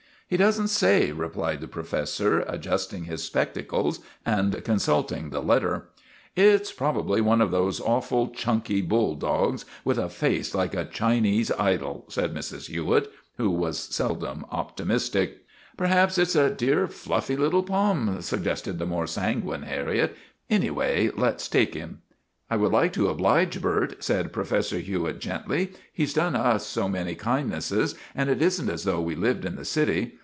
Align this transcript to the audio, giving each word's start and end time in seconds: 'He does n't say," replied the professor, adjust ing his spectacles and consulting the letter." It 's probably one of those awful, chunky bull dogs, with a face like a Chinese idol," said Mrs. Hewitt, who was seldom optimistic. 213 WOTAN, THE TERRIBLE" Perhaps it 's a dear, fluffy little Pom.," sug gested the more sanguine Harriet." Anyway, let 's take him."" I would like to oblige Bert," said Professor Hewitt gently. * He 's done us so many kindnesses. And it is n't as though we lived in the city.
'He 0.31 0.37
does 0.37 0.57
n't 0.61 0.69
say," 0.69 1.11
replied 1.11 1.59
the 1.59 1.67
professor, 1.67 2.39
adjust 2.47 2.93
ing 2.93 3.03
his 3.03 3.21
spectacles 3.21 3.99
and 4.25 4.63
consulting 4.63 5.29
the 5.29 5.41
letter." 5.41 5.89
It 6.53 6.67
's 6.67 6.71
probably 6.71 7.19
one 7.19 7.41
of 7.41 7.51
those 7.51 7.81
awful, 7.81 8.29
chunky 8.29 8.81
bull 8.81 9.15
dogs, 9.15 9.65
with 9.83 9.97
a 9.97 10.07
face 10.07 10.55
like 10.55 10.73
a 10.73 10.85
Chinese 10.85 11.51
idol," 11.51 12.05
said 12.07 12.33
Mrs. 12.33 12.67
Hewitt, 12.67 13.11
who 13.35 13.49
was 13.49 13.77
seldom 13.77 14.45
optimistic. 14.53 15.43
213 15.77 15.77
WOTAN, 15.77 15.79
THE 15.79 15.95
TERRIBLE" 15.97 16.09
Perhaps 16.15 16.17
it 16.17 16.29
's 16.29 16.35
a 16.37 16.55
dear, 16.55 16.87
fluffy 16.87 17.35
little 17.35 17.63
Pom.," 17.63 18.21
sug 18.21 18.43
gested 18.45 18.77
the 18.77 18.85
more 18.85 19.07
sanguine 19.07 19.63
Harriet." 19.63 20.15
Anyway, 20.49 21.11
let 21.13 21.41
's 21.41 21.49
take 21.49 21.73
him."" 21.73 22.03
I 22.49 22.55
would 22.55 22.71
like 22.71 22.93
to 22.93 23.09
oblige 23.09 23.61
Bert," 23.61 24.01
said 24.01 24.31
Professor 24.33 24.77
Hewitt 24.77 25.19
gently. 25.19 25.73
* 25.83 25.91
He 25.93 26.05
's 26.05 26.13
done 26.13 26.35
us 26.37 26.65
so 26.65 26.87
many 26.87 27.15
kindnesses. 27.15 27.95
And 28.15 28.29
it 28.29 28.41
is 28.41 28.61
n't 28.61 28.69
as 28.69 28.83
though 28.85 29.01
we 29.01 29.15
lived 29.15 29.43
in 29.43 29.55
the 29.57 29.65
city. 29.65 30.17